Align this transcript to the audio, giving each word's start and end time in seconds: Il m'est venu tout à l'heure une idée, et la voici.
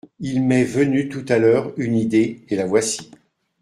Il 0.19 0.41
m'est 0.43 0.63
venu 0.63 1.09
tout 1.09 1.23
à 1.29 1.37
l'heure 1.37 1.73
une 1.77 1.93
idée, 1.95 2.43
et 2.49 2.55
la 2.55 2.65
voici. 2.65 3.11